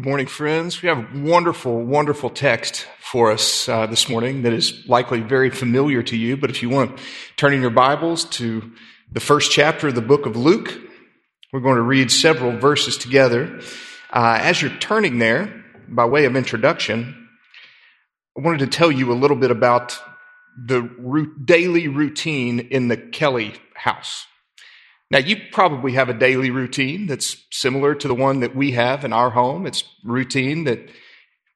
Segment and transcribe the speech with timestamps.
[0.00, 0.80] Good morning, friends.
[0.80, 5.50] We have a wonderful, wonderful text for us uh, this morning that is likely very
[5.50, 6.38] familiar to you.
[6.38, 6.98] But if you want
[7.36, 8.72] turn in your Bibles to
[9.12, 10.72] the first chapter of the book of Luke,
[11.52, 13.60] we're going to read several verses together.
[14.10, 17.28] Uh, as you're turning there, by way of introduction,
[18.38, 20.00] I wanted to tell you a little bit about
[20.56, 20.80] the
[21.44, 24.26] daily routine in the Kelly house.
[25.10, 29.04] Now, you probably have a daily routine that's similar to the one that we have
[29.04, 29.66] in our home.
[29.66, 30.88] It's routine that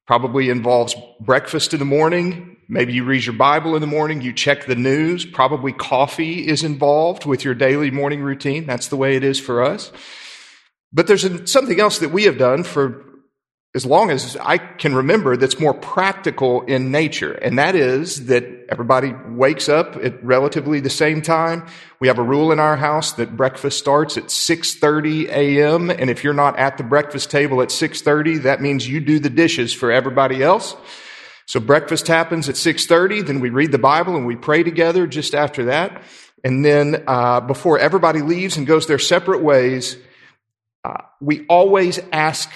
[0.07, 2.57] probably involves breakfast in the morning.
[2.69, 4.23] Maybe you read your Bible in the morning.
[4.23, 5.25] You check the news.
[5.25, 8.67] Probably coffee is involved with your daily morning routine.
[8.67, 9.93] That's the way it is for us.
[10.93, 13.05] But there's something else that we have done for
[13.75, 17.33] as long as I can remember that's more practical in nature.
[17.33, 21.67] And that is that everybody wakes up at relatively the same time.
[21.99, 25.91] We have a rule in our house that breakfast starts at 6.30 a.m.
[25.91, 29.31] And if you're not at the breakfast table at 6.30, that means you do the
[29.31, 30.77] dishes for everybody else.
[31.47, 35.35] So breakfast happens at 6.30, then we read the Bible and we pray together just
[35.35, 36.03] after that.
[36.43, 39.97] And then, uh, before everybody leaves and goes their separate ways,
[40.85, 42.51] uh, we always ask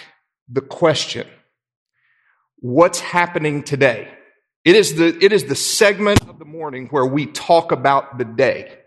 [0.48, 1.26] the question
[2.60, 4.08] what's happening today?
[4.64, 8.24] It is the, it is the segment of the morning where we talk about the
[8.24, 8.77] day.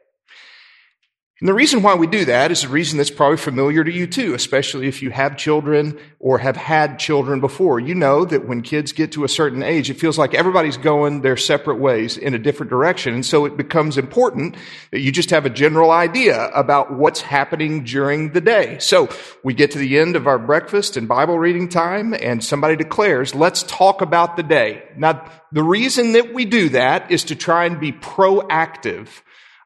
[1.42, 4.06] And the reason why we do that is a reason that's probably familiar to you
[4.06, 7.80] too, especially if you have children or have had children before.
[7.80, 11.22] You know that when kids get to a certain age, it feels like everybody's going
[11.22, 13.16] their separate ways in a different direction.
[13.16, 14.56] And so it becomes important
[14.92, 18.78] that you just have a general idea about what's happening during the day.
[18.78, 19.09] So
[19.44, 23.33] we get to the end of our breakfast and Bible reading time and somebody declares,
[23.33, 24.83] let's talk about the day.
[24.95, 29.08] Now, the reason that we do that is to try and be proactive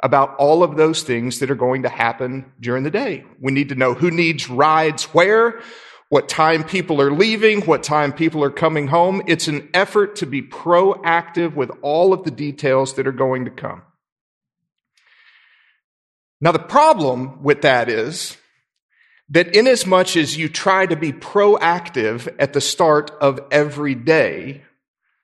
[0.06, 3.24] about all of those things that are going to happen during the day.
[3.42, 5.60] We need to know who needs rides where,
[6.10, 9.24] what time people are leaving, what time people are coming home.
[9.26, 13.52] It's an effort to be proactive with all of the details that are going to
[13.52, 13.82] come.
[16.40, 18.38] Now, the problem with that is
[19.30, 24.62] that inasmuch as you try to be proactive at the start of every day,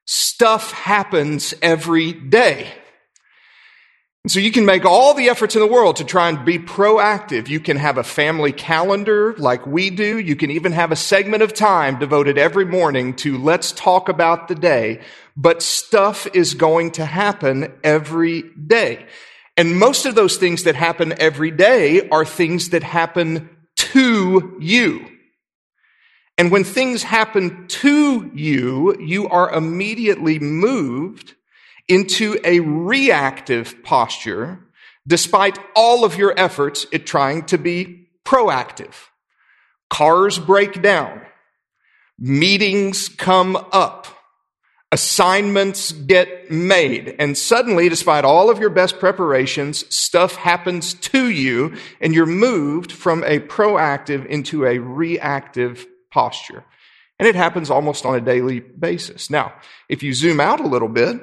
[0.05, 2.67] stuff happens every day.
[4.23, 6.59] And so you can make all the efforts in the world to try and be
[6.59, 7.47] proactive.
[7.47, 10.19] You can have a family calendar like we do.
[10.19, 14.47] You can even have a segment of time devoted every morning to let's talk about
[14.47, 15.01] the day.
[15.35, 19.07] But stuff is going to happen every day.
[19.57, 25.07] And most of those things that happen every day are things that happen to you.
[26.37, 31.35] And when things happen to you, you are immediately moved
[31.87, 34.59] into a reactive posture
[35.07, 38.93] despite all of your efforts at trying to be proactive.
[39.89, 41.21] Cars break down.
[42.17, 44.07] Meetings come up.
[44.93, 47.15] Assignments get made.
[47.17, 52.91] And suddenly, despite all of your best preparations, stuff happens to you and you're moved
[52.91, 56.63] from a proactive into a reactive posture.
[57.19, 59.29] And it happens almost on a daily basis.
[59.29, 59.53] Now,
[59.87, 61.21] if you zoom out a little bit,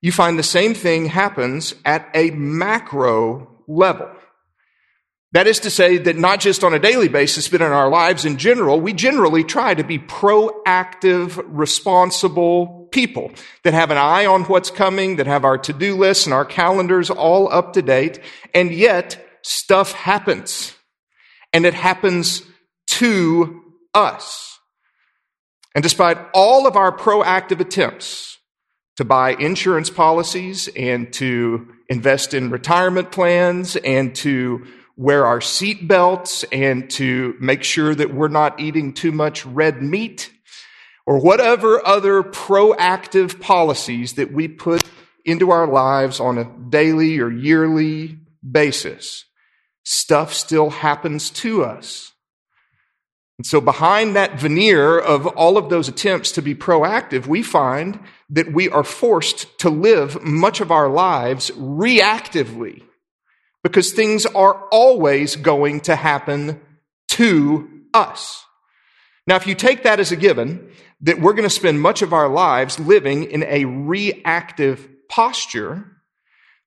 [0.00, 4.10] you find the same thing happens at a macro level.
[5.32, 8.24] That is to say that not just on a daily basis, but in our lives
[8.24, 13.32] in general, we generally try to be proactive, responsible people
[13.64, 17.10] that have an eye on what's coming, that have our to-do lists and our calendars
[17.10, 18.20] all up to date,
[18.54, 20.74] and yet stuff happens.
[21.52, 22.42] And it happens
[22.92, 23.62] to
[23.92, 24.58] us.
[25.74, 28.35] And despite all of our proactive attempts
[28.96, 35.86] to buy insurance policies and to invest in retirement plans and to wear our seat
[35.86, 40.32] belts and to make sure that we're not eating too much red meat
[41.06, 44.82] or whatever other proactive policies that we put
[45.24, 48.18] into our lives on a daily or yearly
[48.48, 49.24] basis.
[49.84, 52.12] Stuff still happens to us.
[53.38, 58.00] And so behind that veneer of all of those attempts to be proactive, we find
[58.30, 62.82] that we are forced to live much of our lives reactively
[63.62, 66.60] because things are always going to happen
[67.08, 68.44] to us.
[69.26, 70.70] Now, if you take that as a given,
[71.02, 75.84] that we're going to spend much of our lives living in a reactive posture,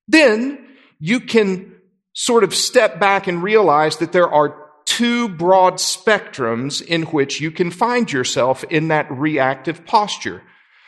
[0.06, 0.66] then
[0.98, 1.74] you can
[2.12, 7.52] sort of step back and realize that there are two broad spectrums in which you
[7.52, 10.42] can find yourself in that reactive posture.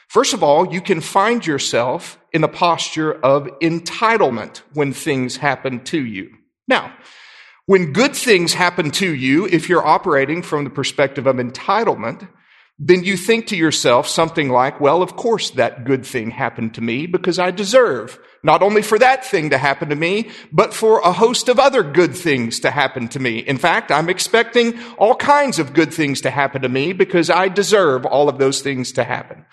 [0.09, 5.85] First of all, you can find yourself in the posture of entitlement when things happen
[5.85, 6.35] to you.
[6.67, 6.93] Now,
[7.67, 12.29] When good things happen to you, if you're operating from the perspective of entitlement,
[12.79, 16.81] then you think to yourself something like, well, of course that good thing happened to
[16.81, 20.99] me because I deserve not only for that thing to happen to me, but for
[21.01, 23.39] a host of other good things to happen to me.
[23.39, 27.49] In fact, I'm expecting all kinds of good things to happen to me because I
[27.49, 29.45] deserve all of those things to happen.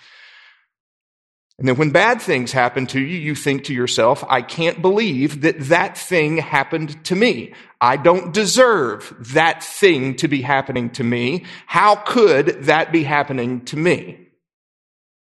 [1.60, 5.42] And then when bad things happen to you, you think to yourself, I can't believe
[5.42, 7.52] that that thing happened to me.
[7.82, 11.44] I don't deserve that thing to be happening to me.
[11.66, 14.28] How could that be happening to me?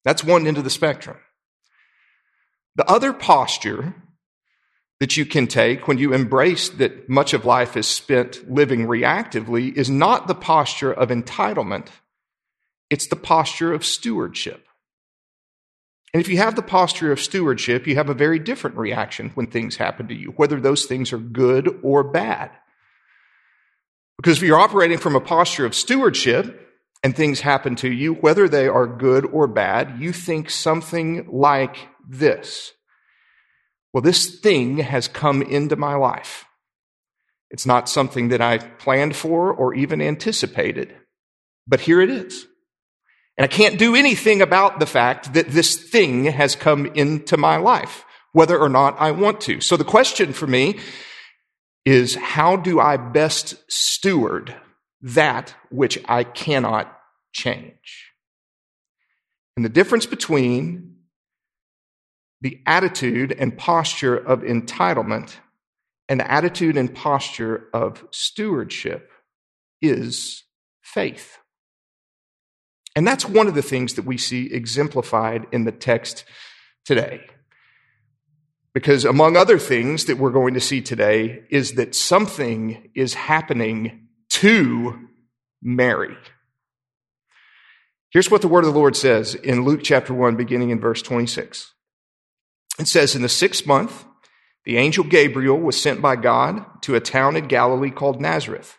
[0.06, 1.18] That's one end of the spectrum.
[2.76, 3.96] The other posture
[5.00, 9.74] that you can take when you embrace that much of life is spent living reactively
[9.74, 11.88] is not the posture of entitlement.
[12.92, 14.68] It's the posture of stewardship.
[16.14, 19.48] And if you have the posture of stewardship, you have a very different reaction when
[19.48, 22.52] things happen to you, whether those things are good or bad.
[24.18, 26.68] Because if you're operating from a posture of stewardship
[27.04, 31.78] and things happen to you, whether they are good or bad, you think something like
[32.08, 32.74] this.
[33.94, 36.46] Well, this thing has come into my life.
[37.50, 40.96] It's not something that I planned for or even anticipated,
[41.68, 42.46] but here it is.
[43.40, 47.56] And I can't do anything about the fact that this thing has come into my
[47.56, 48.04] life,
[48.34, 49.62] whether or not I want to.
[49.62, 50.78] So the question for me
[51.86, 54.54] is how do I best steward
[55.02, 56.94] that which I cannot
[57.32, 58.12] change?
[59.56, 60.98] And the difference between
[62.42, 65.38] the attitude and posture of entitlement
[66.10, 69.10] and the attitude and posture of stewardship
[69.82, 70.44] is
[70.82, 71.38] faith.
[73.00, 76.26] And that's one of the things that we see exemplified in the text
[76.84, 77.22] today.
[78.74, 84.10] Because among other things that we're going to see today is that something is happening
[84.32, 85.00] to
[85.62, 86.18] Mary.
[88.10, 91.02] Here's what the word of the Lord says in Luke chapter 1, beginning in verse
[91.02, 91.74] 26.
[92.80, 94.04] It says, In the sixth month,
[94.66, 98.78] the angel Gabriel was sent by God to a town in Galilee called Nazareth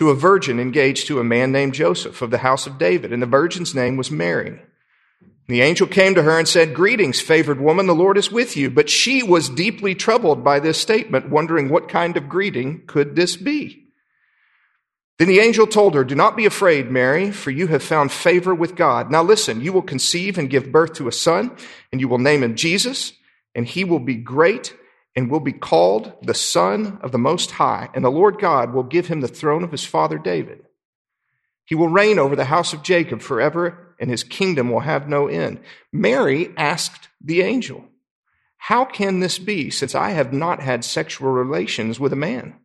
[0.00, 3.22] to a virgin engaged to a man named Joseph of the house of David, and
[3.22, 4.58] the virgin's name was Mary.
[5.46, 8.70] The angel came to her and said, Greetings, favored woman, the Lord is with you.
[8.70, 13.36] But she was deeply troubled by this statement, wondering what kind of greeting could this
[13.36, 13.88] be.
[15.18, 18.54] Then the angel told her, Do not be afraid, Mary, for you have found favor
[18.54, 19.10] with God.
[19.10, 21.54] Now listen, you will conceive and give birth to a son,
[21.92, 23.12] and you will name him Jesus,
[23.54, 24.74] and he will be great
[25.16, 28.82] and will be called the Son of the Most High, and the Lord God will
[28.82, 30.62] give him the throne of his father David.
[31.64, 35.28] He will reign over the house of Jacob forever, and his kingdom will have no
[35.28, 35.60] end.
[35.92, 37.84] Mary asked the angel,
[38.56, 42.56] How can this be, since I have not had sexual relations with a man?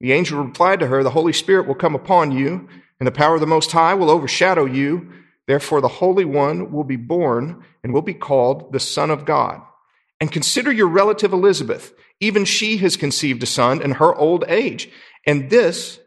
[0.00, 2.68] The angel replied to her, The Holy Spirit will come upon you,
[2.98, 5.12] and the power of the Most High will overshadow you.
[5.46, 9.62] Therefore, the Holy One will be born and will be called the Son of God.
[10.20, 11.94] And consider your relative Elizabeth.
[12.20, 14.90] Even she has conceived a son in her old age.
[15.26, 15.98] And this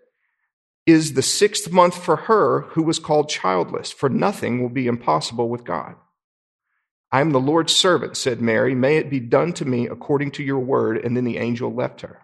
[0.85, 5.49] is the sixth month for her who was called childless, for nothing will be impossible
[5.49, 5.95] with God.
[7.11, 8.75] I am the Lord's servant, said Mary.
[8.75, 10.97] May it be done to me according to your word.
[10.97, 12.22] And then the angel left her.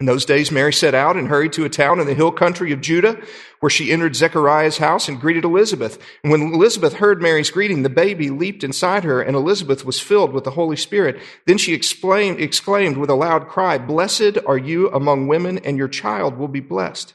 [0.00, 2.70] In those days, Mary set out and hurried to a town in the hill country
[2.72, 3.20] of Judah,
[3.58, 6.00] where she entered Zechariah's house and greeted Elizabeth.
[6.22, 10.32] And when Elizabeth heard Mary's greeting, the baby leaped inside her, and Elizabeth was filled
[10.32, 11.20] with the Holy Spirit.
[11.46, 15.88] Then she exclaimed, exclaimed with a loud cry, Blessed are you among women, and your
[15.88, 17.14] child will be blessed.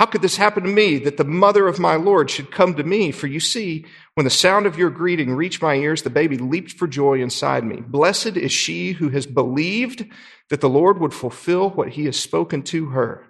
[0.00, 2.82] How could this happen to me, that the mother of my Lord should come to
[2.82, 3.12] me?
[3.12, 6.72] For you see, when the sound of your greeting reached my ears, the baby leaped
[6.72, 7.82] for joy inside me.
[7.86, 10.06] Blessed is she who has believed
[10.48, 13.26] that the Lord would fulfill what he has spoken to her.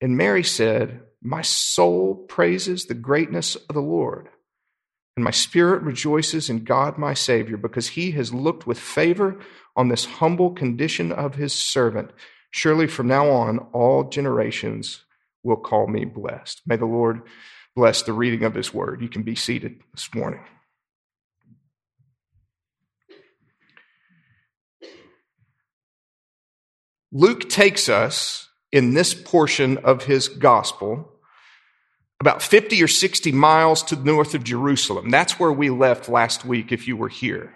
[0.00, 4.28] And Mary said, My soul praises the greatness of the Lord,
[5.16, 9.38] and my spirit rejoices in God my Savior, because he has looked with favor
[9.76, 12.10] on this humble condition of his servant.
[12.50, 15.04] Surely from now on, all generations
[15.42, 16.62] will call me blessed.
[16.66, 17.22] May the Lord
[17.74, 19.00] bless the reading of his word.
[19.00, 20.40] You can be seated this morning.
[27.10, 31.10] Luke takes us in this portion of his gospel
[32.20, 35.10] about 50 or 60 miles to the north of Jerusalem.
[35.10, 37.54] That's where we left last week if you were here.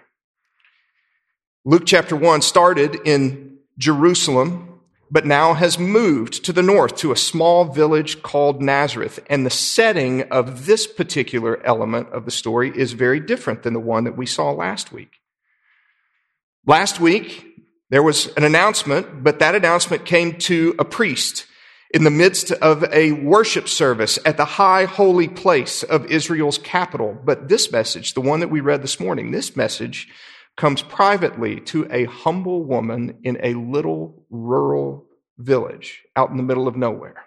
[1.65, 4.72] Luke chapter 1 started in Jerusalem,
[5.13, 9.19] but now has moved to the north to a small village called Nazareth.
[9.29, 13.79] And the setting of this particular element of the story is very different than the
[13.79, 15.19] one that we saw last week.
[16.65, 17.45] Last week,
[17.93, 21.45] There was an announcement, but that announcement came to a priest
[21.93, 27.15] in the midst of a worship service at the high holy place of Israel's capital.
[27.23, 30.07] But this message, the one that we read this morning, this message
[30.55, 35.05] comes privately to a humble woman in a little rural
[35.37, 37.25] village out in the middle of nowhere.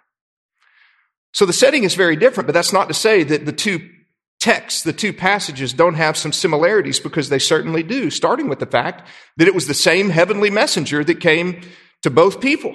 [1.33, 3.90] So the setting is very different, but that's not to say that the two
[4.38, 8.66] texts, the two passages don't have some similarities because they certainly do, starting with the
[8.66, 9.06] fact
[9.37, 11.62] that it was the same heavenly messenger that came
[12.02, 12.75] to both people.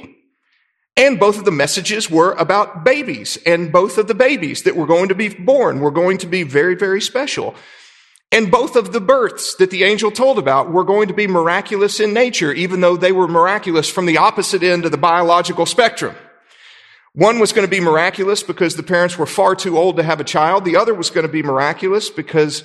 [0.98, 4.86] And both of the messages were about babies, and both of the babies that were
[4.86, 7.56] going to be born were going to be very, very special.
[8.32, 12.00] And both of the births that the angel told about were going to be miraculous
[12.00, 16.16] in nature, even though they were miraculous from the opposite end of the biological spectrum.
[17.14, 20.22] One was going to be miraculous because the parents were far too old to have
[20.22, 20.64] a child.
[20.64, 22.64] The other was going to be miraculous because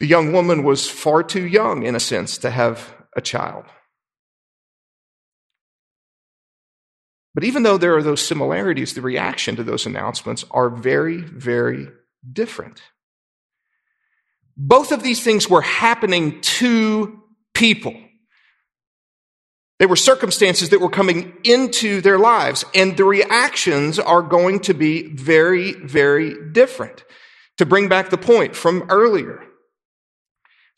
[0.00, 3.64] the young woman was far too young, in a sense, to have a child.
[7.34, 11.88] But even though there are those similarities, the reaction to those announcements are very, very
[12.30, 12.82] different.
[14.58, 17.22] Both of these things were happening to
[17.54, 17.94] people.
[19.78, 24.74] They were circumstances that were coming into their lives, and the reactions are going to
[24.74, 27.04] be very, very different.
[27.58, 29.48] To bring back the point from earlier,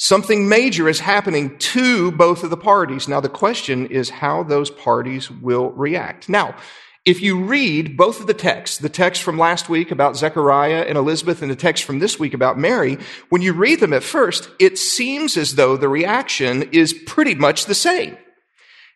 [0.02, 3.06] Something major is happening to both of the parties.
[3.06, 6.26] Now, the question is how those parties will react.
[6.26, 6.56] Now,
[7.06, 10.98] if you read both of the texts, the text from last week about Zechariah and
[10.98, 12.98] Elizabeth and the text from this week about Mary,
[13.30, 17.64] when you read them at first, it seems as though the reaction is pretty much
[17.64, 18.18] the same.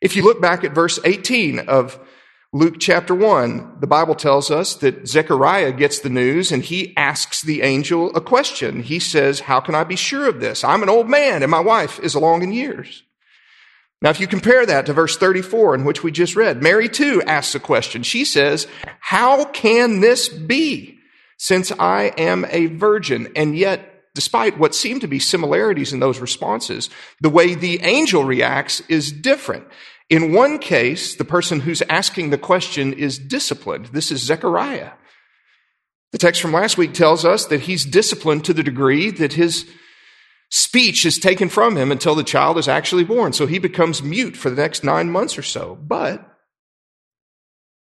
[0.02, 1.99] If you look back at verse 18 of
[2.52, 7.40] Luke chapter 1, the Bible tells us that Zechariah gets the news and he asks
[7.40, 8.82] the angel a question.
[8.82, 10.62] He says, How can I be sure of this?
[10.62, 13.02] I'm an old man and my wife is along in years.
[14.04, 17.23] Now, if you compare that to verse 34 in which we just read, Mary too
[17.26, 18.02] asks a question.
[18.02, 18.66] She says,
[19.00, 20.99] How can this be
[21.38, 23.32] since I am a virgin?
[23.34, 26.90] And yet, despite what seem to be similarities in those responses,
[27.23, 29.64] the way the angel reacts is different.
[30.11, 33.87] In one case, the person who's asking the question is disciplined.
[33.87, 34.92] This is Zechariah.
[36.12, 39.66] The text from last week tells us that he's disciplined to the degree that his
[40.54, 43.32] speech is taken from him until the child is actually born.
[43.32, 45.75] So he becomes mute for the next nine months or so.
[45.75, 46.25] But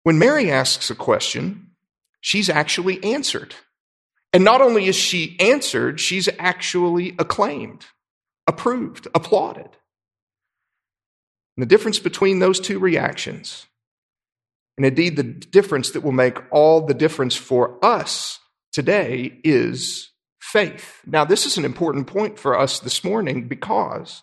[0.03, 1.71] when Mary asks a question,
[2.21, 3.55] she's actually answered.
[4.33, 7.87] And not only is she answered, she's actually acclaimed,
[8.49, 9.71] approved, applauded.
[11.57, 13.67] And the difference between those two reactions,
[14.77, 18.41] and indeed the difference that will make all the difference for us
[18.73, 20.11] today, is
[20.49, 21.03] faith.
[21.07, 24.23] Now, this is an important point for us this morning because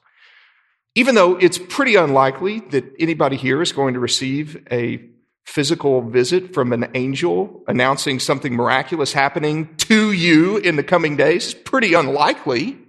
[0.95, 5.05] even though it's pretty unlikely that anybody here is going to receive a
[5.45, 11.53] physical visit from an angel announcing something miraculous happening to you in the coming days,
[11.53, 12.79] pretty unlikely.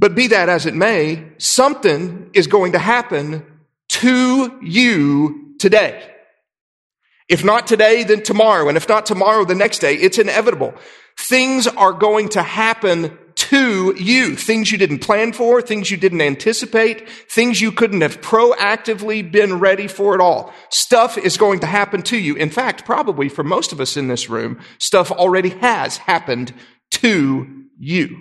[0.00, 3.46] But be that as it may, something is going to happen
[3.90, 6.10] to you today.
[7.28, 8.66] If not today, then tomorrow.
[8.68, 9.94] And if not tomorrow, the next day.
[9.94, 10.74] It's inevitable.
[11.16, 14.36] Things are going to happen to you.
[14.36, 19.60] Things you didn't plan for, things you didn't anticipate, things you couldn't have proactively been
[19.60, 20.52] ready for at all.
[20.70, 22.34] Stuff is going to happen to you.
[22.34, 26.52] In fact, probably for most of us in this room, stuff already has happened
[26.90, 28.20] to you.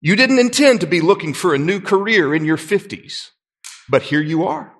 [0.00, 3.30] You didn't intend to be looking for a new career in your 50s,
[3.88, 4.72] but here you are.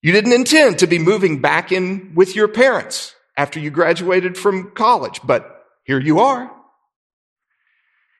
[0.00, 4.72] You didn't intend to be moving back in with your parents after you graduated from
[4.72, 6.50] college, but here you are.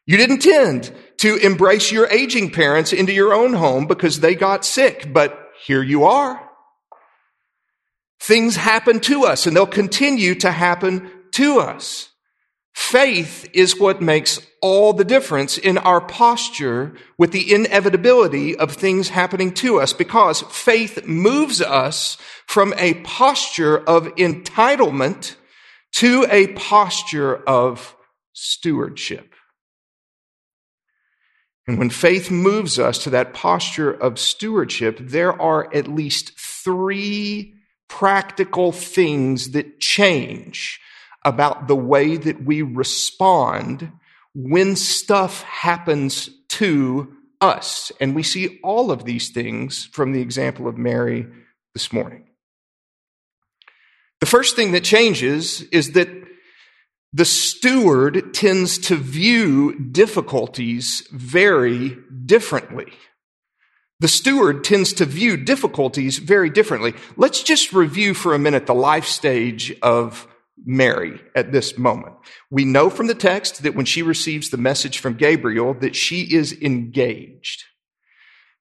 [0.06, 4.64] You didn't intend to embrace your aging parents into your own home because they got
[4.64, 6.40] sick, but here you are.
[8.20, 12.10] Things happen to us and they'll continue to happen to us.
[12.76, 19.08] Faith is what makes all the difference in our posture with the inevitability of things
[19.08, 25.36] happening to us because faith moves us from a posture of entitlement
[25.92, 27.96] to a posture of
[28.34, 29.32] stewardship.
[31.66, 37.54] And when faith moves us to that posture of stewardship, there are at least three
[37.88, 40.78] practical things that change
[41.26, 43.92] about the way that we respond
[44.32, 47.90] when stuff happens to us.
[48.00, 51.26] And we see all of these things from the example of Mary
[51.74, 52.28] this morning.
[54.20, 56.08] The first thing that changes is that
[57.12, 62.92] the steward tends to view difficulties very differently.
[63.98, 66.94] The steward tends to view difficulties very differently.
[67.16, 70.28] Let's just review for a minute the life stage of
[70.66, 72.16] Mary at this moment.
[72.50, 76.22] We know from the text that when she receives the message from Gabriel that she
[76.34, 77.62] is engaged.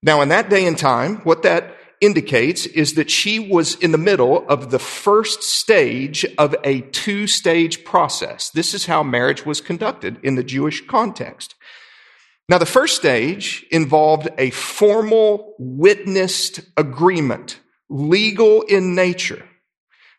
[0.03, 3.97] Now, in that day and time, what that indicates is that she was in the
[3.97, 8.51] middle of the first stage of a two stage process.
[8.51, 11.55] This is how marriage was conducted in the Jewish context.
[12.47, 17.59] Now, the first stage involved a formal witnessed agreement,
[17.89, 19.43] legal in nature.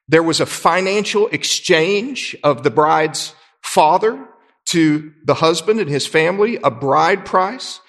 [0.08, 4.28] There was a financial exchange of the bride's father
[4.66, 7.80] to the husband and his family, a bride price.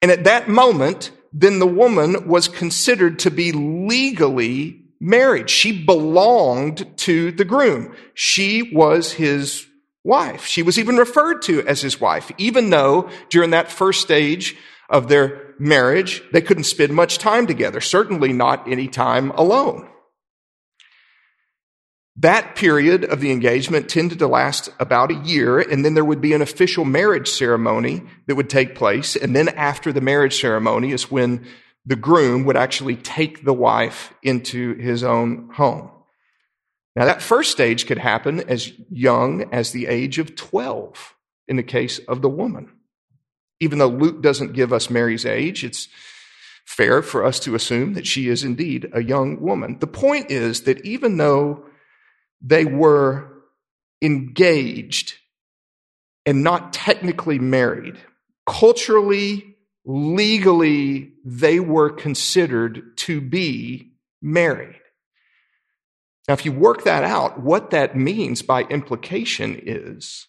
[0.00, 5.50] And at that moment, then the woman was considered to be legally married.
[5.50, 7.94] She belonged to the groom.
[8.14, 9.66] She was his
[10.04, 10.44] wife.
[10.44, 14.56] She was even referred to as his wife, even though during that first stage
[14.90, 19.88] of their marriage, they couldn't spend much time together, certainly not any time alone.
[22.16, 26.20] That period of the engagement tended to last about a year, and then there would
[26.20, 29.16] be an official marriage ceremony that would take place.
[29.16, 31.46] And then after the marriage ceremony is when
[31.86, 35.90] the groom would actually take the wife into his own home.
[36.94, 41.14] Now, that first stage could happen as young as the age of 12
[41.48, 42.70] in the case of the woman.
[43.58, 45.88] Even though Luke doesn't give us Mary's age, it's
[46.66, 49.78] fair for us to assume that she is indeed a young woman.
[49.78, 51.64] The point is that even though
[52.42, 53.32] they were
[54.02, 55.14] engaged
[56.26, 57.96] and not technically married.
[58.46, 64.80] Culturally, legally, they were considered to be married.
[66.28, 70.26] Now, if you work that out, what that means by implication is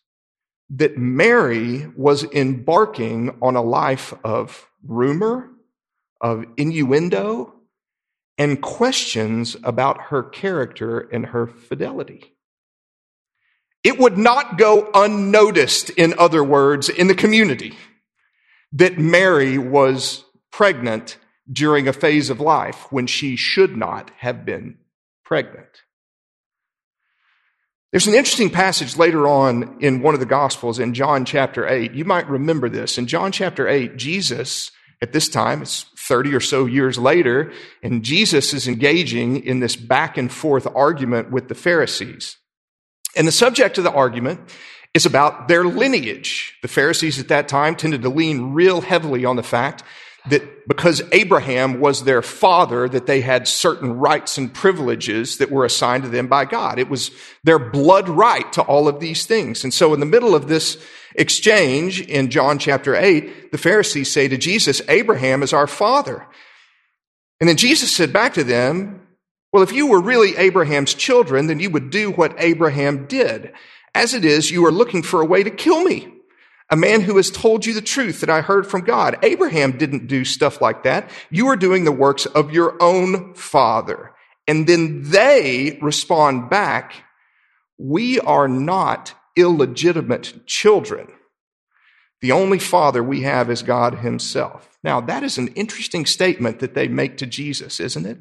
[0.72, 5.50] that Mary was embarking on a life of rumor,
[6.20, 7.52] of innuendo,
[8.37, 12.35] and questions about her character and her fidelity.
[13.83, 17.75] It would not go unnoticed, in other words, in the community
[18.72, 21.17] that Mary was pregnant
[21.51, 24.77] during a phase of life when she should not have been
[25.25, 25.83] pregnant.
[27.91, 31.91] There's an interesting passage later on in one of the Gospels in John chapter 8.
[31.91, 32.98] You might remember this.
[32.98, 34.72] In John chapter 8, Jesus
[35.03, 37.51] at this time, it's 30 or so years later,
[37.83, 42.37] and Jesus is engaging in this back and forth argument with the Pharisees.
[43.13, 44.39] And the subject of the argument
[44.94, 46.57] is about their lineage.
[46.61, 49.83] The Pharisees at that time tended to lean real heavily on the fact
[50.29, 55.66] that because Abraham was their father, that they had certain rights and privileges that were
[55.66, 56.79] assigned to them by God.
[56.79, 57.12] It was
[57.44, 59.64] their blood right to all of these things.
[59.64, 60.81] And so in the middle of this
[61.16, 66.25] exchange in John chapter 8, the Pharisees say to Jesus, Abraham is our father.
[67.40, 69.01] And then Jesus said back to them,
[69.51, 73.51] well, if you were really Abraham's children, then you would do what Abraham did.
[73.94, 76.12] As it is, you are looking for a way to kill me
[76.74, 79.20] a man who has told you the truth that I heard from God.
[79.22, 81.07] Abraham didn't do stuff like that.
[81.29, 84.12] You are doing the works of your own father.
[84.48, 86.96] And then they respond back,
[87.77, 91.09] we are not illegitimate children.
[92.22, 94.68] The only father we have is God himself.
[94.83, 98.18] Now, that is an interesting statement that they make to Jesus, isn't it?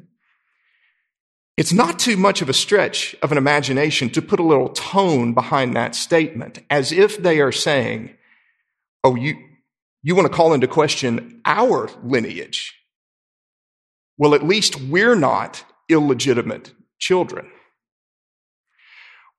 [1.57, 5.33] It's not too much of a stretch of an imagination to put a little tone
[5.33, 8.15] behind that statement, as if they are saying,
[9.03, 9.35] oh, you,
[10.01, 12.73] you want to call into question our lineage.
[14.17, 17.49] Well, at least we're not illegitimate children.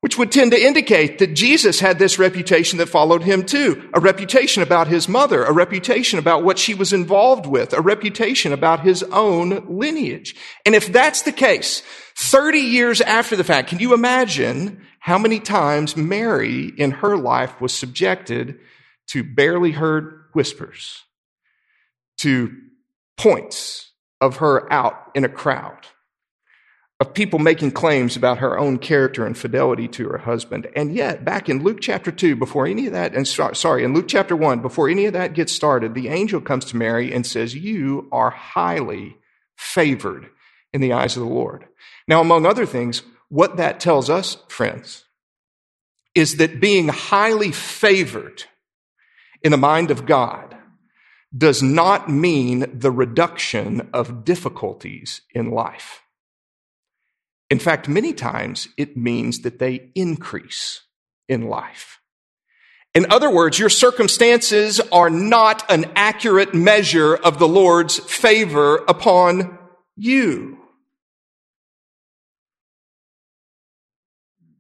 [0.01, 3.89] Which would tend to indicate that Jesus had this reputation that followed him too.
[3.95, 8.53] A reputation about his mother, a reputation about what she was involved with, a reputation
[8.53, 10.37] about his own lineage.
[10.67, 11.83] And if that's the case,
[12.17, 17.59] 30 years after the fact, can you imagine how many times Mary in her life
[17.59, 18.59] was subjected
[19.09, 21.03] to barely heard whispers,
[22.19, 22.55] to
[23.17, 25.87] points of her out in a crowd,
[27.01, 30.69] of people making claims about her own character and fidelity to her husband.
[30.77, 34.07] And yet, back in Luke chapter 2, before any of that, and sorry, in Luke
[34.09, 37.55] chapter 1, before any of that gets started, the angel comes to Mary and says,
[37.55, 39.17] You are highly
[39.57, 40.31] favored
[40.73, 41.67] in the eyes of the Lord.
[42.07, 45.05] Now, among other things, what that tells us, friends,
[46.15, 48.45] is that being highly favored
[49.45, 50.57] in the mind of God
[51.37, 56.03] does not mean the reduction of difficulties in life.
[57.51, 60.83] In fact, many times it means that they increase
[61.29, 62.01] in life.
[62.95, 69.59] In other words, your circumstances are not an accurate measure of the Lord's favor upon
[69.97, 70.59] you.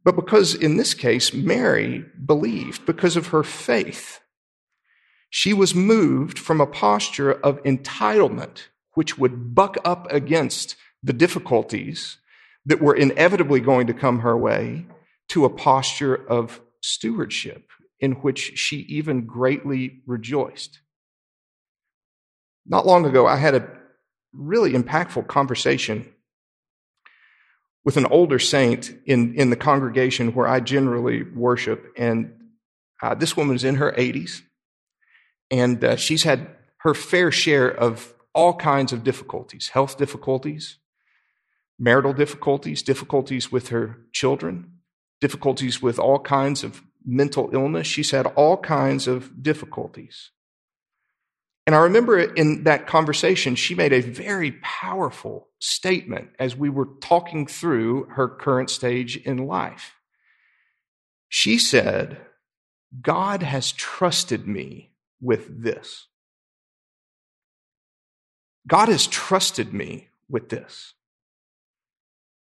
[0.04, 4.20] But because in this case, Mary believed because of her faith,
[5.36, 12.18] she was moved from a posture of entitlement, which would buck up against the difficulties
[12.64, 14.86] that were inevitably going to come her way,
[15.28, 17.68] to a posture of stewardship
[17.98, 20.78] in which she even greatly rejoiced.
[22.64, 23.68] Not long ago, I had a
[24.32, 26.14] really impactful conversation
[27.84, 31.92] with an older saint in, in the congregation where I generally worship.
[31.96, 32.34] And
[33.02, 34.42] uh, this woman's in her 80s,
[35.50, 40.78] and uh, she's had her fair share of all kinds of difficulties health difficulties,
[41.78, 44.72] marital difficulties, difficulties with her children,
[45.20, 47.86] difficulties with all kinds of mental illness.
[47.86, 50.30] She's had all kinds of difficulties.
[51.66, 56.88] And I remember in that conversation, she made a very powerful statement as we were
[57.00, 59.94] talking through her current stage in life.
[61.30, 62.18] She said,
[63.00, 64.93] God has trusted me
[65.24, 66.06] with this.
[68.66, 70.94] God has trusted me with this.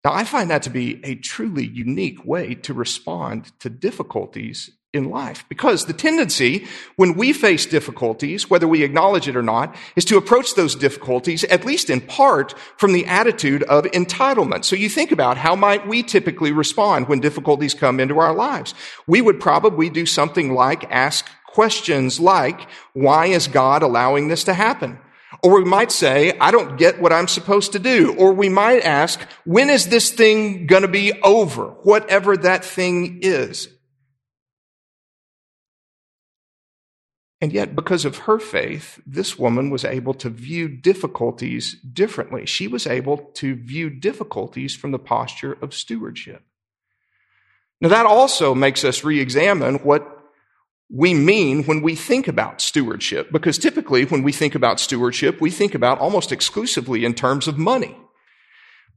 [0.06, 5.10] Now, I find that to be a truly unique way to respond to difficulties in
[5.10, 10.06] life because the tendency when we face difficulties, whether we acknowledge it or not, is
[10.06, 14.64] to approach those difficulties, at least in part, from the attitude of entitlement.
[14.64, 18.74] So you think about how might we typically respond when difficulties come into our lives?
[19.08, 24.54] We would probably do something like ask questions like, why is God allowing this to
[24.54, 25.00] happen?
[25.42, 28.16] Or we might say, I don't get what I'm supposed to do.
[28.16, 31.70] Or we might ask, when is this thing going to be over?
[31.82, 33.70] Whatever that thing is.
[37.42, 42.46] And yet, because of her faith, this woman was able to view difficulties differently.
[42.46, 46.44] She was able to view difficulties from the posture of stewardship.
[47.82, 50.17] Now, that also makes us re examine what
[50.90, 55.52] we mean when we think about stewardship, because typically when we think about stewardship, we
[55.52, 57.98] think about almost exclusively in terms of money.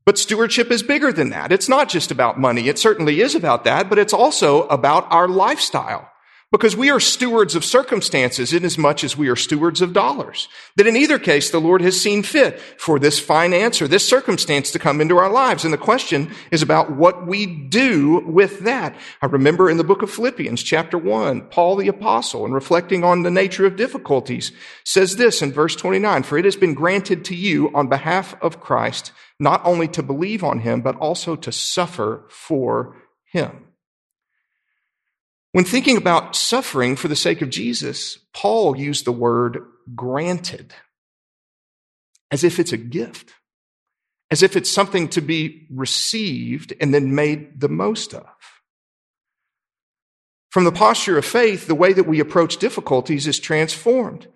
[0.05, 1.53] But stewardship is bigger than that.
[1.53, 2.69] It's not just about money.
[2.69, 6.10] It certainly is about that, but it's also about our lifestyle.
[6.53, 10.49] Because we are stewards of circumstances in as much as we are stewards of dollars.
[10.75, 14.73] That in either case, the Lord has seen fit for this finance or this circumstance
[14.73, 15.65] to come into our lives.
[15.65, 18.97] And the question is about what we do with that.
[19.23, 23.23] I remember in the book of Philippians, chapter one, Paul the apostle, in reflecting on
[23.23, 24.51] the nature of difficulties,
[24.85, 28.61] says this in verse 29, for it has been granted to you on behalf of
[28.61, 33.67] Christ, not only to believe on him, but also to suffer for him.
[35.53, 40.73] When thinking about suffering for the sake of Jesus, Paul used the word granted
[42.31, 43.33] as if it's a gift,
[44.31, 48.27] as if it's something to be received and then made the most of.
[50.51, 54.29] From the posture of faith, the way that we approach difficulties is transformed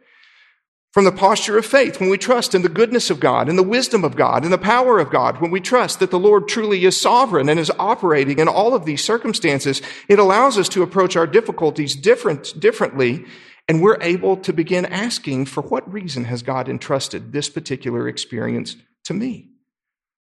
[0.95, 3.65] from the posture of faith, when we trust in the goodness of God, in the
[3.65, 6.85] wisdom of God, in the power of God, when we trust that the Lord truly
[6.85, 11.17] is sovereign and is operating in all of these circumstances, it allows us to approach
[11.17, 13.25] our difficulties different, differently,
[13.67, 18.77] and we're able to begin asking, for what reason has God entrusted this particular experience
[19.03, 19.49] to me?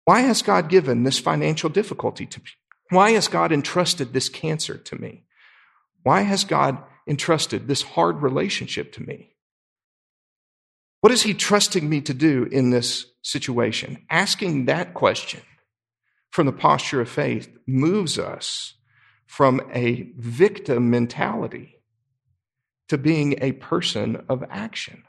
[0.05, 2.49] Why has God given this financial difficulty to me?
[2.89, 5.25] Why has God entrusted this cancer to me?
[6.01, 9.34] Why has God entrusted this hard relationship to me?
[11.05, 14.03] What is he trusting me to do in this situation?
[14.09, 15.41] Asking that question
[16.31, 18.73] from the posture of faith moves us
[19.27, 21.75] from a victim mentality
[22.89, 25.03] to being a person of action.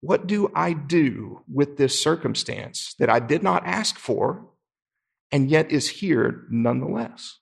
[0.00, 4.44] What do I do with this circumstance that I did not ask for
[5.30, 7.38] and yet is here nonetheless?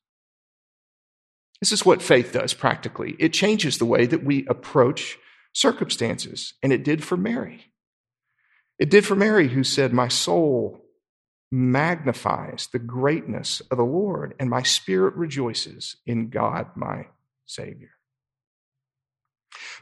[1.61, 3.17] This is what faith does practically.
[3.19, 5.17] It changes the way that we approach
[5.53, 6.55] circumstances.
[6.63, 7.73] And it did for Mary.
[8.79, 10.83] It did for Mary, who said, My soul
[11.51, 17.07] magnifies the greatness of the Lord, and my spirit rejoices in God, my
[17.47, 17.91] Savior.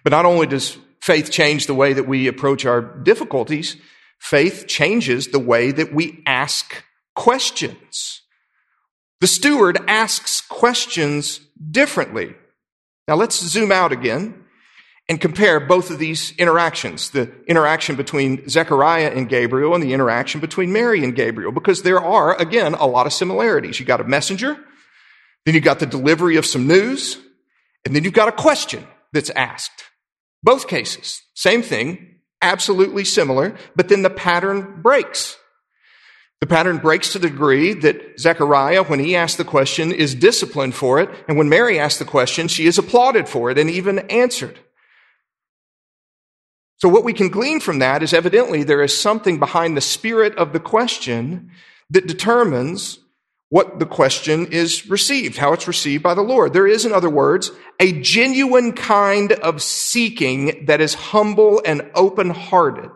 [0.03, 3.77] But not only does faith change the way that we approach our difficulties,
[4.19, 8.23] faith changes the way that we ask questions.
[9.21, 12.35] The steward asks questions differently.
[13.07, 14.40] Now let's zoom out again
[15.11, 20.41] and compare both of these interactions, the interaction between Zechariah and Gabriel and the interaction
[20.41, 23.81] between Mary and Gabriel, because there are, again, a lot of similarities.
[23.81, 24.57] You got a messenger,
[25.45, 27.19] then you got the delivery of some news,
[27.85, 29.85] And then you've got a question that's asked.
[30.43, 35.37] Both cases, same thing, absolutely similar, but then the pattern breaks.
[36.41, 40.75] The pattern breaks to the degree that Zechariah, when he asked the question, is disciplined
[40.75, 41.11] for it.
[41.29, 44.59] And when Mary asked the question, she is applauded for it and even answered.
[46.81, 50.35] So what we can glean from that is evidently there is something behind the spirit
[50.37, 51.51] of the question
[51.91, 52.99] that determines
[53.51, 56.53] what the question is received, how it's received by the Lord.
[56.53, 62.91] There is, in other words, a genuine kind of seeking that is humble and open-hearted.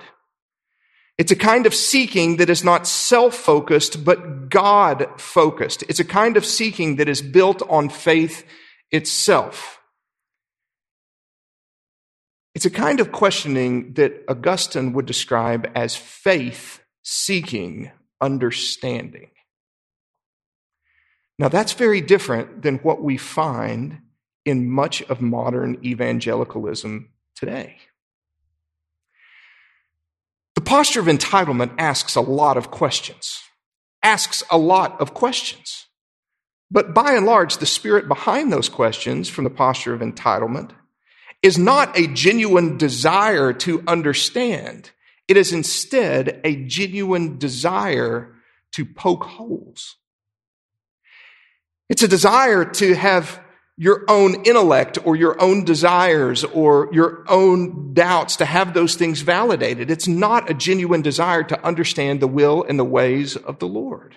[1.18, 5.84] It's a kind of seeking that is not self-focused, but God-focused.
[5.88, 8.46] It's a kind of seeking that is built on faith
[8.90, 9.78] itself.
[12.54, 17.90] It's a kind of questioning that Augustine would describe as faith seeking
[18.20, 19.30] understanding.
[21.38, 24.02] Now, that's very different than what we find
[24.44, 27.78] in much of modern evangelicalism today.
[30.54, 33.40] The posture of entitlement asks a lot of questions,
[34.02, 35.86] asks a lot of questions.
[36.70, 40.70] But by and large, the spirit behind those questions from the posture of entitlement
[41.44, 44.90] is not a genuine desire to understand.
[45.28, 48.34] It is instead a genuine desire
[48.72, 49.96] to poke holes.
[51.90, 53.40] It's a desire to have
[53.76, 59.20] your own intellect or your own desires or your own doubts, to have those things
[59.20, 59.90] validated.
[59.90, 64.16] It's not a genuine desire to understand the will and the ways of the Lord.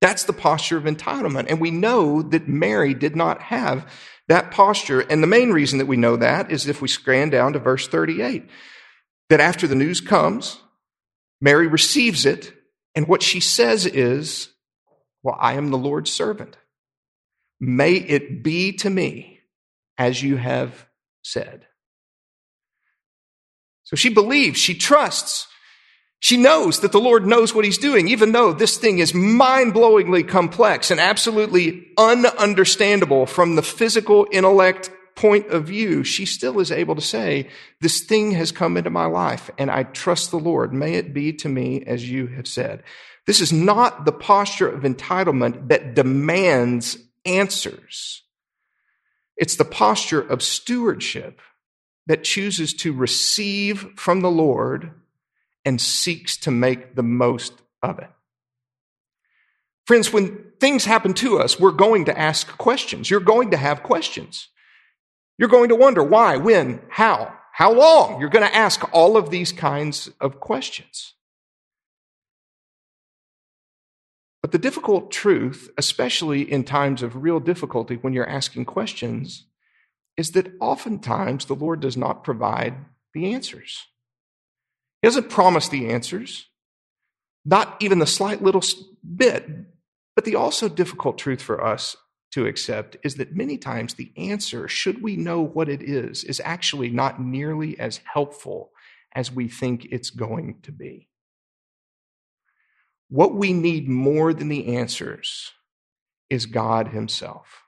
[0.00, 1.46] That's the posture of entitlement.
[1.50, 3.90] And we know that Mary did not have
[4.28, 5.00] that posture.
[5.00, 7.86] And the main reason that we know that is if we scan down to verse
[7.88, 8.48] 38,
[9.30, 10.58] that after the news comes,
[11.40, 12.52] Mary receives it.
[12.94, 14.50] And what she says is,
[15.22, 16.56] well, I am the Lord's servant.
[17.60, 19.40] May it be to me
[19.98, 20.86] as you have
[21.22, 21.66] said.
[23.84, 25.46] So she believes, she trusts,
[26.18, 29.74] she knows that the Lord knows what he's doing, even though this thing is mind
[29.74, 36.04] blowingly complex and absolutely ununderstandable from the physical intellect point of view.
[36.04, 37.48] She still is able to say,
[37.80, 40.72] this thing has come into my life and I trust the Lord.
[40.72, 42.82] May it be to me as you have said.
[43.26, 48.22] This is not the posture of entitlement that demands answers.
[49.36, 51.40] It's the posture of stewardship
[52.06, 54.92] that chooses to receive from the Lord
[55.66, 57.52] and seeks to make the most
[57.82, 58.08] of it.
[59.84, 63.10] Friends, when things happen to us, we're going to ask questions.
[63.10, 64.48] You're going to have questions.
[65.38, 68.20] You're going to wonder why, when, how, how long.
[68.20, 71.12] You're going to ask all of these kinds of questions.
[74.40, 79.46] But the difficult truth, especially in times of real difficulty when you're asking questions,
[80.16, 82.76] is that oftentimes the Lord does not provide
[83.12, 83.86] the answers.
[85.06, 86.48] He doesn't promise the answers,
[87.44, 88.64] not even the slight little
[89.14, 89.48] bit.
[90.16, 91.96] But the also difficult truth for us
[92.32, 96.42] to accept is that many times the answer, should we know what it is, is
[96.44, 98.72] actually not nearly as helpful
[99.14, 101.08] as we think it's going to be.
[103.08, 105.52] What we need more than the answers
[106.28, 107.65] is God Himself.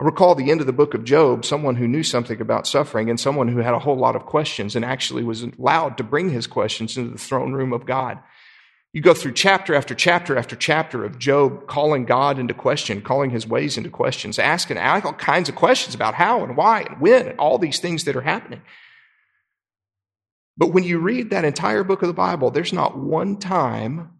[0.00, 3.10] I recall the end of the book of Job, someone who knew something about suffering
[3.10, 6.30] and someone who had a whole lot of questions and actually was allowed to bring
[6.30, 8.18] his questions into the throne room of God.
[8.94, 13.28] You go through chapter after chapter after chapter of Job calling God into question, calling
[13.28, 17.28] his ways into questions, asking all kinds of questions about how and why and when
[17.28, 18.62] and all these things that are happening.
[20.56, 24.12] But when you read that entire book of the Bible, there's not one time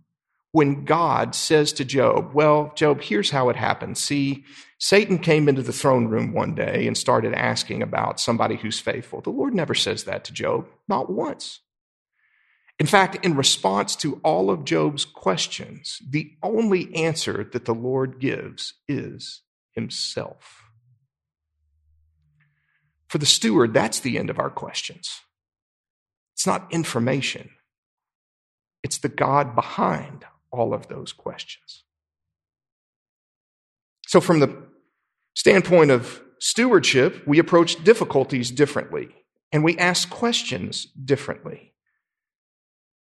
[0.53, 3.97] when God says to Job, Well, Job, here's how it happened.
[3.97, 4.45] See,
[4.81, 9.21] Satan came into the throne room one day and started asking about somebody who's faithful.
[9.21, 11.61] The Lord never says that to Job, not once.
[12.79, 18.19] In fact, in response to all of Job's questions, the only answer that the Lord
[18.19, 20.62] gives is himself.
[23.07, 25.21] For the steward, that's the end of our questions.
[26.35, 27.51] It's not information,
[28.83, 31.85] it's the God behind all of those questions.
[34.07, 34.69] So, from the
[35.40, 39.09] standpoint of stewardship, we approach difficulties differently
[39.50, 41.72] and we ask questions differently.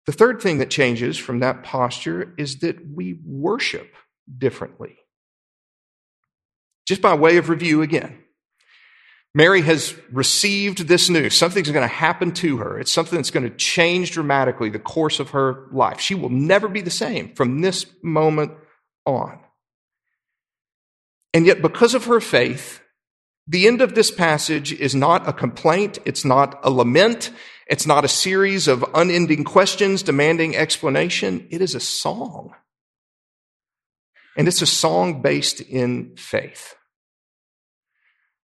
[0.06, 3.92] The third thing that changes from that posture is that we worship
[4.38, 4.96] differently.
[6.88, 8.24] Just by way of review again,
[9.34, 11.36] Mary has received this news.
[11.36, 12.78] Something's going to happen to her.
[12.78, 16.00] It's something that's going to change dramatically the course of her life.
[16.00, 18.52] She will never be the same from this moment
[19.04, 19.43] on.
[21.34, 22.80] And yet, because of her faith,
[23.46, 25.98] the end of this passage is not a complaint.
[26.06, 27.30] It's not a lament.
[27.66, 31.46] It's not a series of unending questions demanding explanation.
[31.50, 32.54] It is a song.
[34.36, 36.76] And it's a song based in faith.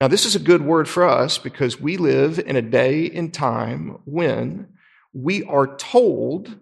[0.01, 3.33] Now, this is a good word for us because we live in a day and
[3.33, 4.67] time when
[5.13, 6.59] we are told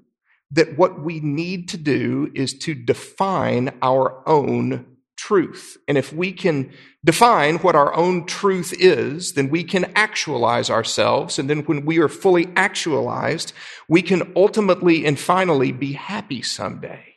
[0.51, 4.90] that what we need to do is to define our own
[5.31, 5.77] truth.
[5.87, 6.73] And if we can
[7.05, 11.39] define what our own truth is, then we can actualize ourselves.
[11.39, 13.53] And then when we are fully actualized,
[13.87, 17.15] we can ultimately and finally be happy someday.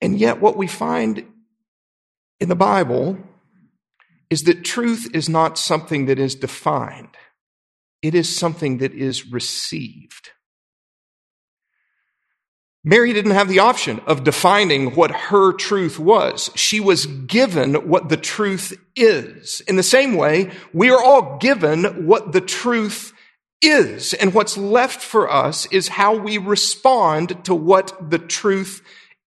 [0.00, 1.26] And yet, what we find
[2.38, 3.18] in the Bible
[4.30, 7.16] is that truth is not something that is defined,
[8.00, 10.30] it is something that is received.
[12.84, 16.50] Mary didn't have the option of defining what her truth was.
[16.56, 19.60] She was given what the truth is.
[19.68, 23.12] In the same way, we are all given what the truth
[23.60, 24.14] is.
[24.14, 28.82] And what's left for us is how we respond to what the truth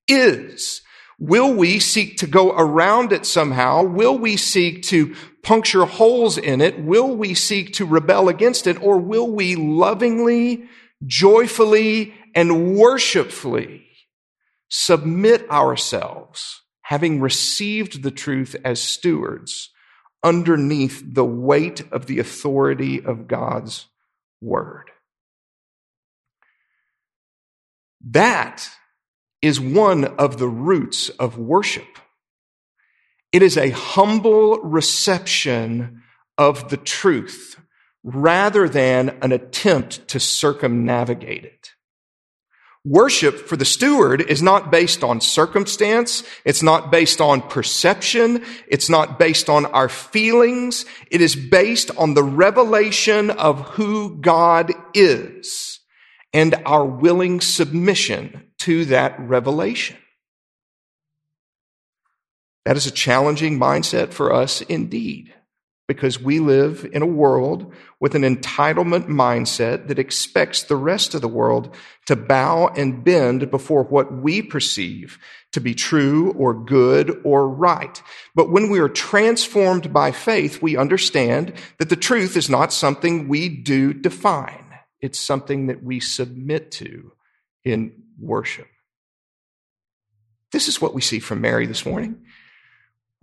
[0.07, 0.81] is.
[1.17, 3.83] Will we seek to go around it somehow?
[3.83, 6.83] Will we seek to puncture holes in it?
[6.83, 8.81] Will we seek to rebel against it?
[8.83, 10.65] Or will we lovingly,
[11.05, 13.87] joyfully, and worshipfully
[14.69, 19.71] submit ourselves, having received the truth as stewards,
[20.23, 23.87] underneath the weight of the authority of God's
[24.41, 24.91] word?
[28.07, 28.69] That
[29.41, 31.99] is one of the roots of worship.
[33.31, 36.03] It is a humble reception
[36.37, 37.59] of the truth
[38.03, 41.74] rather than an attempt to circumnavigate it.
[42.85, 46.23] Worship for the steward is not based on circumstance.
[46.45, 48.45] It's not based on perception.
[48.67, 50.85] It's not based on our feelings.
[51.09, 55.79] It is based on the revelation of who God is
[56.31, 59.97] and our willing submission to that revelation.
[62.65, 65.33] That is a challenging mindset for us indeed,
[65.87, 71.21] because we live in a world with an entitlement mindset that expects the rest of
[71.21, 71.75] the world
[72.07, 75.19] to bow and bend before what we perceive
[75.51, 78.01] to be true or good or right.
[78.33, 83.27] But when we are transformed by faith, we understand that the truth is not something
[83.27, 84.65] we do define.
[85.01, 87.11] It's something that we submit to
[87.63, 88.67] in worship.
[90.51, 92.24] This is what we see from Mary this morning.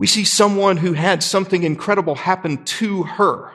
[0.03, 3.53] We see someone who had something incredible happen to her.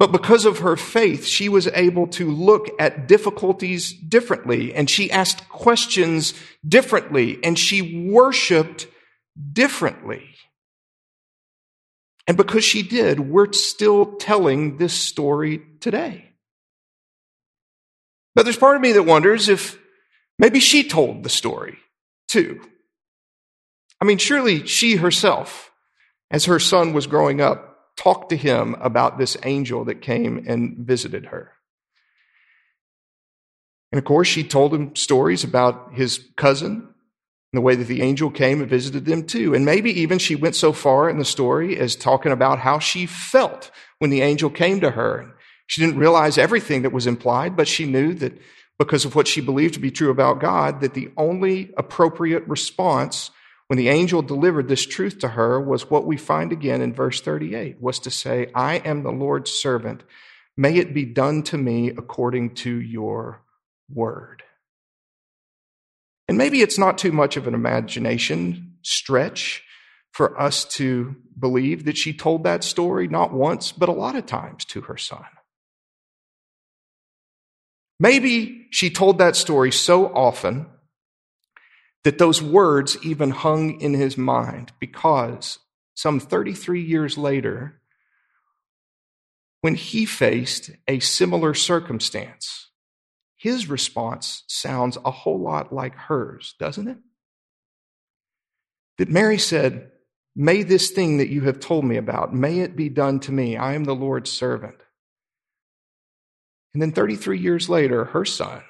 [0.00, 5.12] But because of her faith, she was able to look at difficulties differently and she
[5.12, 6.34] asked questions
[6.66, 8.88] differently and she worshiped
[9.52, 10.24] differently.
[12.26, 16.32] And because she did, we're still telling this story today.
[18.34, 19.78] But there's part of me that wonders if
[20.36, 21.78] Maybe she told the story
[22.26, 22.60] too.
[24.04, 25.72] I mean, surely she herself,
[26.30, 30.76] as her son was growing up, talked to him about this angel that came and
[30.86, 31.52] visited her.
[33.90, 38.02] And of course, she told him stories about his cousin and the way that the
[38.02, 39.54] angel came and visited them too.
[39.54, 43.06] And maybe even she went so far in the story as talking about how she
[43.06, 45.34] felt when the angel came to her.
[45.66, 48.38] She didn't realize everything that was implied, but she knew that
[48.78, 53.30] because of what she believed to be true about God, that the only appropriate response
[53.74, 57.20] when the angel delivered this truth to her was what we find again in verse
[57.20, 60.04] 38 was to say, I am the Lord's servant.
[60.56, 63.42] May it be done to me according to your
[63.92, 64.44] word.
[66.28, 69.64] And maybe it's not too much of an imagination stretch
[70.12, 74.24] for us to believe that she told that story not once, but a lot of
[74.24, 75.26] times to her son.
[77.98, 80.66] Maybe she told that story so often
[82.04, 85.58] that those words even hung in his mind because
[85.94, 87.80] some 33 years later,
[89.62, 92.68] when he faced a similar circumstance,
[93.36, 96.98] his response sounds a whole lot like hers, doesn't it?
[98.98, 99.90] That Mary said,
[100.36, 103.56] May this thing that you have told me about, may it be done to me.
[103.56, 104.76] I am the Lord's servant.
[106.72, 108.62] And then 33 years later, her son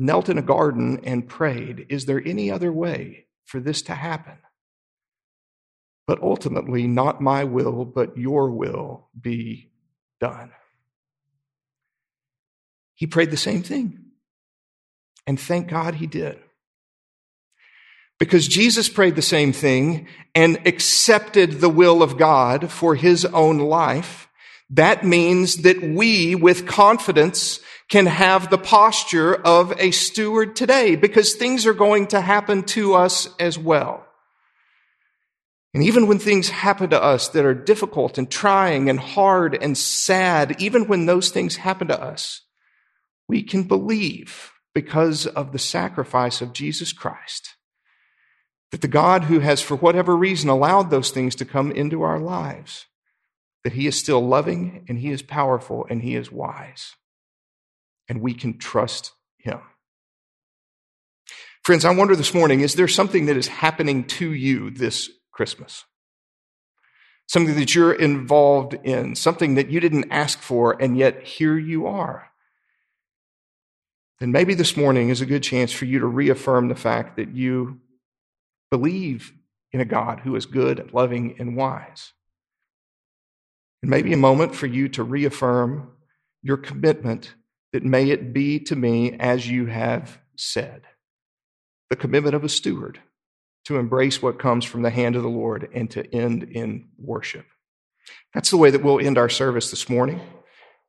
[0.00, 4.38] knelt in a garden and prayed, Is there any other way for this to happen?
[6.06, 9.70] But ultimately, not my will, but your will be
[10.20, 10.50] done.
[12.94, 13.98] He prayed the same thing.
[15.26, 16.38] And thank God he did.
[18.18, 23.58] Because Jesus prayed the same thing and accepted the will of God for his own
[23.58, 24.28] life,
[24.68, 27.60] that means that we, with confidence,
[27.90, 32.94] can have the posture of a steward today because things are going to happen to
[32.94, 34.06] us as well.
[35.74, 39.76] And even when things happen to us that are difficult and trying and hard and
[39.76, 42.42] sad, even when those things happen to us,
[43.28, 47.54] we can believe because of the sacrifice of Jesus Christ
[48.70, 52.20] that the God who has, for whatever reason, allowed those things to come into our
[52.20, 52.86] lives,
[53.64, 56.94] that he is still loving and he is powerful and he is wise.
[58.10, 59.60] And we can trust him.
[61.62, 65.84] Friends, I wonder this morning, is there something that is happening to you this Christmas?
[67.28, 71.86] Something that you're involved in, something that you didn't ask for, and yet here you
[71.86, 72.30] are.
[74.18, 77.32] Then maybe this morning is a good chance for you to reaffirm the fact that
[77.32, 77.78] you
[78.72, 79.32] believe
[79.70, 82.12] in a God who is good and loving and wise.
[83.82, 85.92] And maybe a moment for you to reaffirm
[86.42, 87.34] your commitment
[87.72, 90.82] that may it be to me as you have said.
[91.88, 93.00] The commitment of a steward
[93.64, 97.46] to embrace what comes from the hand of the Lord and to end in worship.
[98.34, 100.20] That's the way that we'll end our service this morning.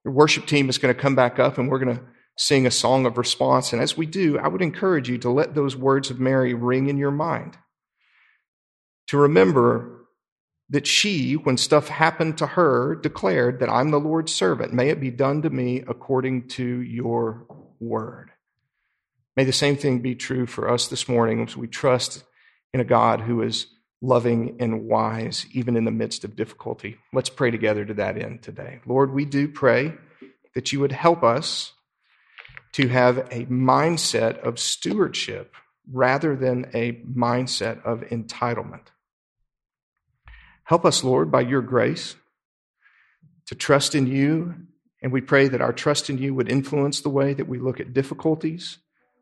[0.03, 2.03] The worship team is going to come back up and we're going to
[2.37, 3.73] sing a song of response.
[3.73, 6.87] And as we do, I would encourage you to let those words of Mary ring
[6.87, 7.57] in your mind.
[9.07, 10.00] To remember
[10.71, 14.73] that she, when stuff happened to her, declared that I'm the Lord's servant.
[14.73, 17.45] May it be done to me according to your
[17.79, 18.31] word.
[19.35, 22.23] May the same thing be true for us this morning as we trust
[22.73, 23.67] in a God who is
[24.01, 26.97] loving and wise, even in the midst of difficulty.
[27.13, 28.79] Let's pray together to that end today.
[28.85, 29.93] Lord, we do pray
[30.55, 31.73] that you would help us
[32.73, 35.53] to have a mindset of stewardship
[35.91, 38.87] rather than a mindset of entitlement.
[40.71, 42.15] Help us, Lord, by your grace
[43.47, 44.55] to trust in you.
[45.01, 47.81] And we pray that our trust in you would influence the way that we look
[47.81, 48.77] at difficulties,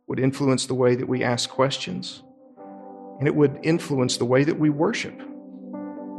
[0.06, 2.22] would influence the way that we ask questions,
[3.18, 5.20] and it would influence the way that we worship.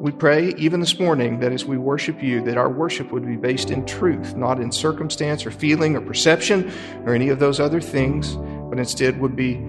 [0.00, 3.36] We pray even this morning that as we worship you, that our worship would be
[3.36, 6.72] based in truth, not in circumstance or feeling or perception
[7.04, 8.34] or any of those other things,
[8.68, 9.64] but instead would be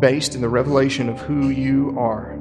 [0.00, 2.33] based in the revelation of who you are.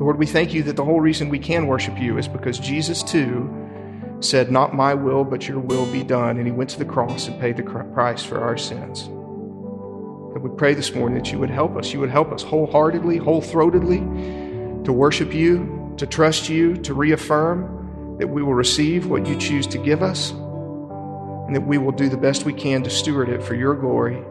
[0.00, 3.02] Lord, we thank you that the whole reason we can worship you is because Jesus
[3.02, 3.54] too
[4.20, 6.38] said, Not my will, but your will be done.
[6.38, 10.48] And he went to the cross and paid the price for our sins And we
[10.56, 11.92] pray this morning that you would help us.
[11.92, 18.16] You would help us wholeheartedly, whole throatedly to worship you, to trust you, to reaffirm
[18.18, 22.08] that we will receive what you choose to give us, and that we will do
[22.08, 24.22] the best we can to steward it for your glory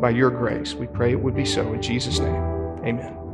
[0.00, 0.74] by your grace.
[0.74, 2.34] We pray it would be so in Jesus' name.
[2.84, 3.25] Amen.